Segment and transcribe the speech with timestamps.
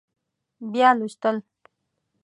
[0.71, 1.37] بیا لوستل